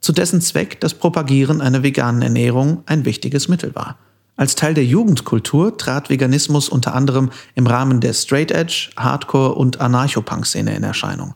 [0.00, 3.98] zu dessen Zweck das Propagieren einer veganen Ernährung ein wichtiges Mittel war.
[4.36, 9.80] Als Teil der Jugendkultur trat Veganismus unter anderem im Rahmen der Straight Edge, Hardcore und
[9.80, 11.34] Anarcho-Punk-Szene in Erscheinung.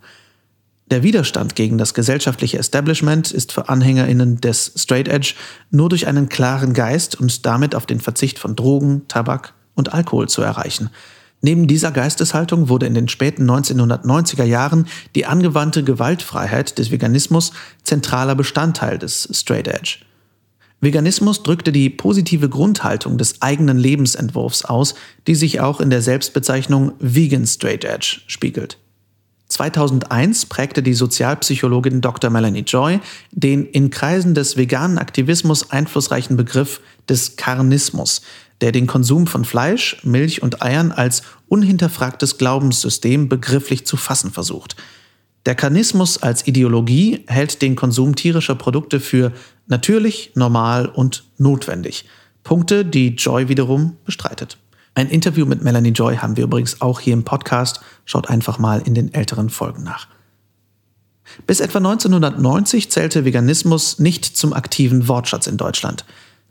[0.93, 5.33] Der Widerstand gegen das gesellschaftliche Establishment ist für Anhängerinnen des Straight Edge
[5.71, 10.29] nur durch einen klaren Geist und damit auf den Verzicht von Drogen, Tabak und Alkohol
[10.29, 10.91] zu erreichen.
[11.41, 17.53] Neben dieser Geisteshaltung wurde in den späten 1990er Jahren die angewandte Gewaltfreiheit des Veganismus
[17.85, 20.01] zentraler Bestandteil des Straight Edge.
[20.83, 24.95] Veganismus drückte die positive Grundhaltung des eigenen Lebensentwurfs aus,
[25.27, 28.77] die sich auch in der Selbstbezeichnung Vegan Straight Edge spiegelt.
[29.53, 32.31] 2001 prägte die Sozialpsychologin Dr.
[32.31, 38.23] Melanie Joy den in Kreisen des veganen Aktivismus einflussreichen Begriff des Karnismus,
[38.61, 44.77] der den Konsum von Fleisch, Milch und Eiern als unhinterfragtes Glaubenssystem begrifflich zu fassen versucht–
[45.45, 49.33] der Karnismus als Ideologie hält den Konsum tierischer Produkte für
[49.67, 52.05] natürlich, normal und notwendig.
[52.45, 54.59] Punkte, die Joy wiederum bestreitet.
[54.95, 57.81] Ein Interview mit Melanie Joy haben wir übrigens auch hier im Podcast.
[58.05, 60.07] Schaut einfach mal in den älteren Folgen nach.
[61.47, 66.05] Bis etwa 1990 zählte Veganismus nicht zum aktiven Wortschatz in Deutschland.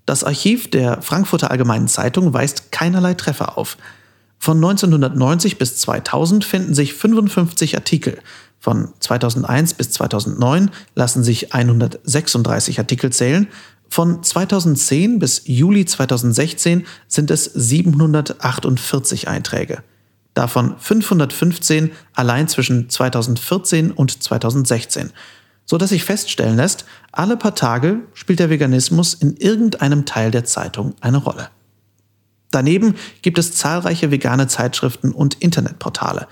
[0.08, 3.78] Das Archiv der Frankfurter Allgemeinen Zeitung weist keinerlei Treffer auf.
[4.40, 8.18] Von 1990 bis 2000 finden sich 55 Artikel,
[8.62, 13.48] von 2001 bis 2009 lassen sich 136 Artikel zählen.
[13.92, 19.84] Von 2010 bis Juli 2016 sind es 748 Einträge.
[20.34, 25.10] davon 515 allein zwischen 2014 und 2016,
[25.66, 30.46] so dass sich feststellen lässt, alle paar Tage spielt der Veganismus in irgendeinem Teil der
[30.46, 31.50] Zeitung eine Rolle.
[32.50, 36.30] Daneben gibt es zahlreiche vegane Zeitschriften und Internetportale.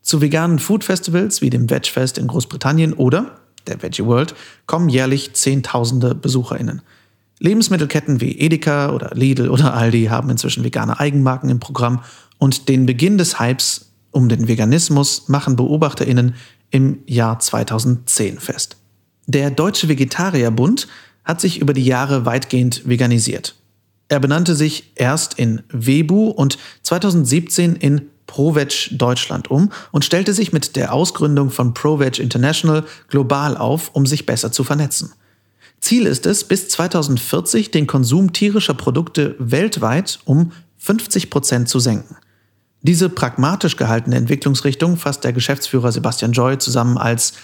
[0.00, 4.34] Zu veganen Foodfestivals wie dem Vegfest in Großbritannien oder der Veggie World
[4.66, 6.82] kommen jährlich Zehntausende BesucherInnen.
[7.38, 12.02] Lebensmittelketten wie Edeka oder Lidl oder Aldi haben inzwischen vegane Eigenmarken im Programm
[12.38, 16.34] und den Beginn des Hypes um den Veganismus machen BeobachterInnen
[16.70, 18.76] im Jahr 2010 fest.
[19.26, 20.86] Der Deutsche Vegetarierbund
[21.24, 23.56] hat sich über die Jahre weitgehend veganisiert.
[24.08, 30.52] Er benannte sich erst in Webu und 2017 in ProVeg Deutschland um und stellte sich
[30.52, 35.12] mit der Ausgründung von ProVeg International global auf, um sich besser zu vernetzen.
[35.78, 42.16] Ziel ist es, bis 2040 den Konsum tierischer Produkte weltweit um 50 Prozent zu senken.
[42.82, 47.34] Diese pragmatisch gehaltene Entwicklungsrichtung fasst der Geschäftsführer Sebastian Joy zusammen als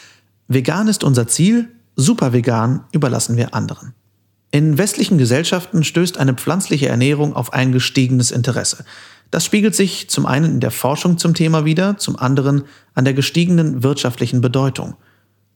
[0.49, 3.95] Vegan ist unser Ziel, super vegan überlassen wir anderen.
[4.51, 8.85] In westlichen Gesellschaften stößt eine pflanzliche Ernährung auf ein gestiegenes Interesse.
[9.31, 12.65] Das spiegelt sich zum einen in der Forschung zum Thema wider, zum anderen
[12.95, 14.97] an der gestiegenen wirtschaftlichen Bedeutung.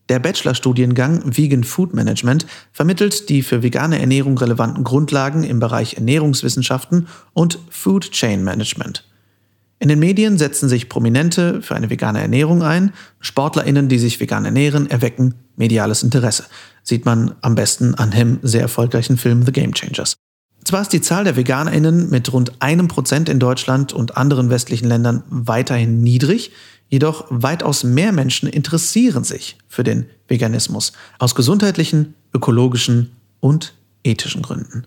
[0.09, 7.09] Der Bachelorstudiengang Vegan Food Management vermittelt die für vegane Ernährung relevanten Grundlagen im Bereich Ernährungswissenschaften
[7.33, 9.09] und Food Chain Management.
[9.79, 12.93] In den Medien setzen sich Prominente für eine vegane Ernährung ein.
[13.21, 16.45] SportlerInnen, die sich vegan ernähren, erwecken mediales Interesse.
[16.83, 20.17] Sieht man am besten an dem sehr erfolgreichen Film The Game Changers.
[20.65, 24.89] Zwar ist die Zahl der VeganerInnen mit rund einem Prozent in Deutschland und anderen westlichen
[24.89, 26.53] Ländern weiterhin niedrig,
[26.89, 33.75] jedoch weitaus mehr Menschen interessieren sich für den Veganismus aus gesundheitlichen, ökologischen und
[34.05, 34.87] ethischen Gründen.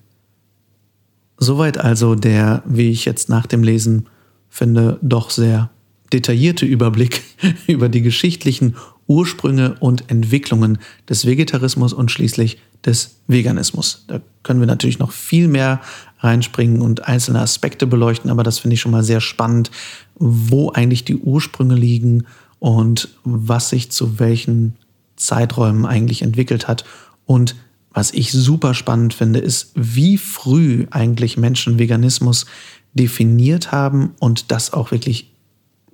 [1.38, 4.08] Soweit also der, wie ich jetzt nach dem Lesen
[4.50, 5.70] finde, doch sehr
[6.12, 7.24] detaillierte Überblick
[7.68, 8.76] über die geschichtlichen
[9.08, 14.06] Ursprünge und Entwicklungen des Vegetarismus und schließlich des Veganismus.
[14.08, 15.82] Da können wir natürlich noch viel mehr
[16.20, 19.72] reinspringen und einzelne Aspekte beleuchten, aber das finde ich schon mal sehr spannend,
[20.16, 22.26] wo eigentlich die Ursprünge liegen
[22.60, 24.76] und was sich zu welchen
[25.16, 26.86] Zeiträumen eigentlich entwickelt hat.
[27.26, 27.56] Und
[27.92, 32.46] was ich super spannend finde, ist, wie früh eigentlich Menschen Veganismus
[32.94, 35.32] definiert haben und das auch wirklich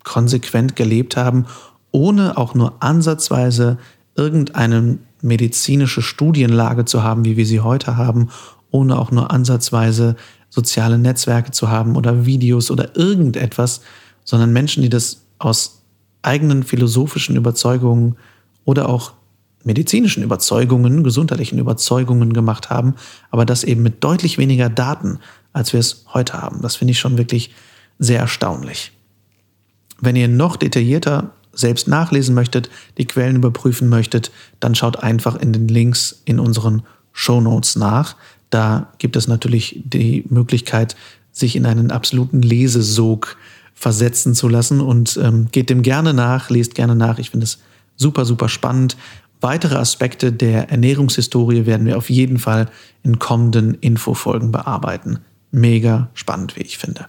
[0.04, 1.46] konsequent gelebt haben,
[1.94, 3.78] ohne auch nur ansatzweise
[4.16, 8.30] irgendeine medizinische Studienlage zu haben, wie wir sie heute haben,
[8.72, 10.18] ohne auch nur ansatzweise
[10.50, 13.82] soziale Netzwerke zu haben oder Videos oder irgendetwas,
[14.26, 15.84] sondern Menschen, die das aus
[16.24, 18.16] eigenen philosophischen Überzeugungen
[18.66, 19.14] oder auch
[19.64, 22.96] medizinischen Überzeugungen, gesundheitlichen Überzeugungen gemacht haben,
[23.30, 25.20] aber das eben mit deutlich weniger Daten,
[25.54, 26.62] als wir es heute haben.
[26.62, 27.54] Das finde ich schon wirklich
[28.00, 28.92] sehr erstaunlich.
[30.02, 35.54] Wenn ihr noch detaillierter selbst nachlesen möchtet, die Quellen überprüfen möchtet, dann schaut einfach in
[35.54, 38.16] den Links in unseren Show Notes nach.
[38.50, 40.96] Da gibt es natürlich die Möglichkeit,
[41.32, 43.38] sich in einen absoluten Lesesog
[43.74, 47.20] versetzen zu lassen und ähm, geht dem gerne nach, lest gerne nach.
[47.20, 47.60] Ich finde es
[47.96, 48.98] super, super spannend.
[49.42, 52.70] Weitere Aspekte der Ernährungshistorie werden wir auf jeden Fall
[53.04, 55.20] in kommenden Infofolgen bearbeiten.
[55.52, 57.08] Mega spannend, wie ich finde.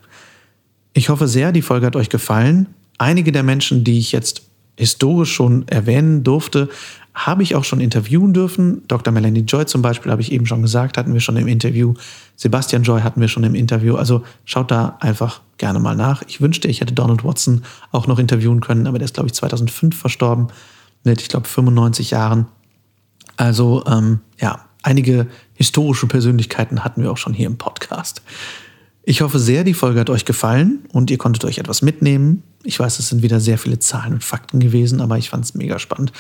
[0.95, 2.67] Ich hoffe sehr, die Folge hat euch gefallen.
[3.05, 4.47] Einige der Menschen, die ich jetzt
[4.79, 6.71] historisch schon erwähnen durfte,
[7.15, 8.81] habe ich auch schon interviewen dürfen.
[8.89, 9.13] Dr.
[9.13, 11.93] Melanie Joy zum Beispiel habe ich eben schon gesagt, hatten wir schon im Interview.
[12.35, 13.97] Sebastian Joy hatten wir schon im Interview.
[13.97, 16.23] Also schaut da einfach gerne mal nach.
[16.29, 17.61] Ich wünschte, ich hätte Donald Watson
[17.93, 20.47] auch noch interviewen können, aber der ist, glaube ich, 2005 verstorben
[21.03, 22.47] mit, ich glaube, 95 Jahren.
[23.37, 28.23] Also ähm, ja, einige historische Persönlichkeiten hatten wir auch schon hier im Podcast.
[29.07, 32.43] Ich hoffe sehr, die Folge hat euch gefallen und ihr konntet euch etwas mitnehmen.
[32.63, 35.55] Ich weiß, es sind wieder sehr viele Zahlen und Fakten gewesen, aber ich fand es
[35.55, 36.13] mega spannend.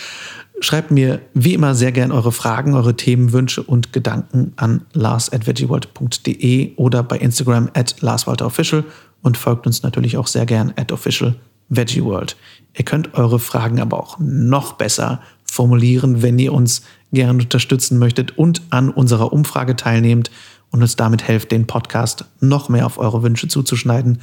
[0.60, 6.76] Schreibt mir wie immer sehr gern eure Fragen, eure Themen, Wünsche und Gedanken an lars.veggieworld.de
[6.76, 8.84] oder bei Instagram at larswalterofficial
[9.22, 11.36] und folgt uns natürlich auch sehr gern at official
[11.70, 12.36] veggieworld.
[12.76, 18.36] Ihr könnt eure Fragen aber auch noch besser formulieren, wenn ihr uns gerne unterstützen möchtet
[18.36, 20.30] und an unserer Umfrage teilnehmt
[20.74, 24.18] und uns damit helft, den Podcast noch mehr auf eure Wünsche zuzuschneiden.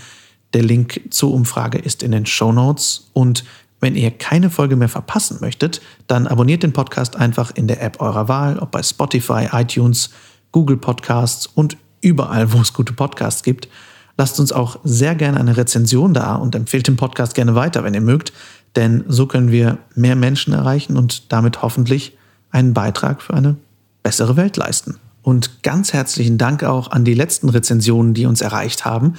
[0.53, 3.09] Der Link zur Umfrage ist in den Show Notes.
[3.13, 3.45] Und
[3.79, 8.01] wenn ihr keine Folge mehr verpassen möchtet, dann abonniert den Podcast einfach in der App
[8.01, 10.09] eurer Wahl, ob bei Spotify, iTunes,
[10.51, 13.69] Google Podcasts und überall, wo es gute Podcasts gibt.
[14.17, 17.93] Lasst uns auch sehr gerne eine Rezension da und empfehlt den Podcast gerne weiter, wenn
[17.93, 18.33] ihr mögt,
[18.75, 22.17] denn so können wir mehr Menschen erreichen und damit hoffentlich
[22.49, 23.55] einen Beitrag für eine
[24.03, 24.99] bessere Welt leisten.
[25.21, 29.15] Und ganz herzlichen Dank auch an die letzten Rezensionen, die uns erreicht haben.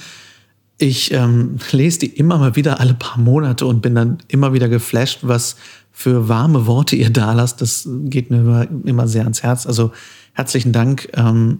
[0.77, 4.67] Ich ähm, lese die immer mal wieder alle paar Monate und bin dann immer wieder
[4.67, 5.55] geflasht, was
[5.91, 7.61] für warme Worte ihr da lasst.
[7.61, 9.65] Das geht mir immer, immer sehr ans Herz.
[9.65, 9.91] Also
[10.33, 11.59] herzlichen Dank ähm,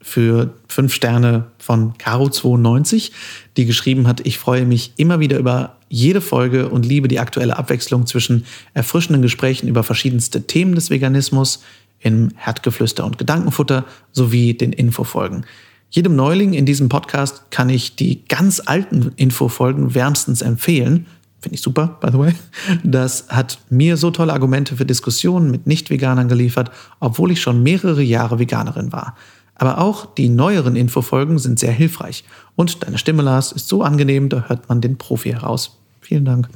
[0.00, 3.12] für fünf Sterne von Caro92,
[3.56, 7.56] die geschrieben hat, ich freue mich immer wieder über jede Folge und liebe die aktuelle
[7.56, 11.62] Abwechslung zwischen erfrischenden Gesprächen über verschiedenste Themen des Veganismus
[12.04, 15.44] im Herdgeflüster und Gedankenfutter sowie den Infofolgen.
[15.90, 21.06] Jedem Neuling in diesem Podcast kann ich die ganz alten Infofolgen wärmstens empfehlen.
[21.40, 22.34] Finde ich super, by the way.
[22.82, 28.02] Das hat mir so tolle Argumente für Diskussionen mit Nicht-Veganern geliefert, obwohl ich schon mehrere
[28.02, 29.16] Jahre Veganerin war.
[29.54, 32.24] Aber auch die neueren Infofolgen sind sehr hilfreich.
[32.56, 35.78] Und deine Stimme, Lars, ist so angenehm, da hört man den Profi heraus.
[36.00, 36.48] Vielen Dank.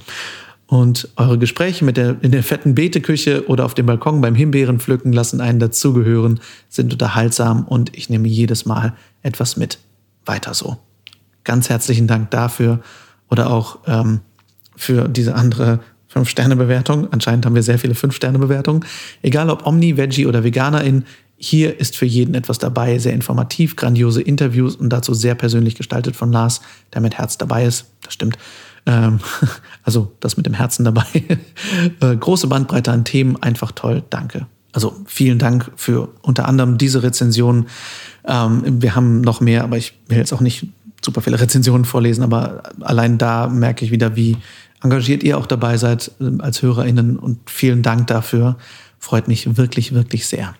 [0.68, 5.14] Und eure Gespräche mit der, in der fetten Beeteküche oder auf dem Balkon beim Himbeerenpflücken
[5.14, 9.78] lassen einen dazugehören, sind unterhaltsam und ich nehme jedes Mal etwas mit.
[10.26, 10.76] Weiter so.
[11.42, 12.80] Ganz herzlichen Dank dafür
[13.30, 14.20] oder auch ähm,
[14.76, 17.10] für diese andere Fünf-Sterne-Bewertung.
[17.12, 18.84] Anscheinend haben wir sehr viele Fünf-Sterne-Bewertungen.
[19.22, 21.04] Egal ob Omni, Veggie oder Veganerin,
[21.38, 26.14] hier ist für jeden etwas dabei, sehr informativ, grandiose Interviews und dazu sehr persönlich gestaltet
[26.14, 26.60] von Lars,
[26.92, 27.86] der mit Herz dabei ist.
[28.02, 28.36] Das stimmt.
[28.86, 29.20] Ähm,
[29.82, 31.06] also das mit dem Herzen dabei.
[32.00, 34.02] äh, große Bandbreite an Themen, einfach toll.
[34.10, 34.46] Danke.
[34.72, 37.66] Also vielen Dank für unter anderem diese Rezension.
[38.26, 40.66] Ähm, wir haben noch mehr, aber ich will jetzt auch nicht
[41.02, 44.36] super viele Rezensionen vorlesen, aber allein da merke ich wieder, wie
[44.82, 48.56] engagiert ihr auch dabei seid äh, als HörerInnen und vielen Dank dafür.
[48.98, 50.54] Freut mich wirklich, wirklich sehr.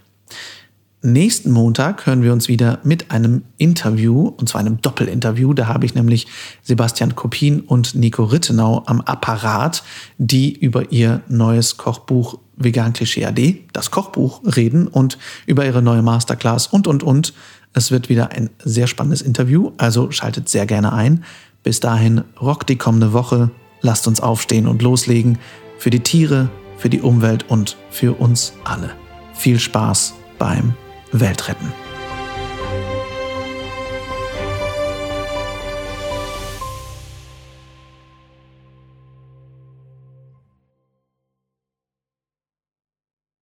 [1.01, 5.55] Nächsten Montag hören wir uns wieder mit einem Interview, und zwar einem Doppelinterview.
[5.55, 6.27] Da habe ich nämlich
[6.63, 9.85] Sebastian Kopin und Nico Rittenau am Apparat,
[10.19, 16.03] die über ihr neues Kochbuch Vegan Klischee AD, das Kochbuch, reden und über ihre neue
[16.03, 17.33] Masterclass und, und, und.
[17.75, 21.23] Es wird wieder ein sehr spannendes Interview, also schaltet sehr gerne ein.
[21.63, 23.51] Bis dahin, rockt die kommende Woche,
[23.83, 25.39] lasst uns aufstehen und loslegen
[25.79, 28.91] für die Tiere, für die Umwelt und für uns alle.
[29.35, 30.75] Viel Spaß beim
[31.13, 31.88] Welt retten.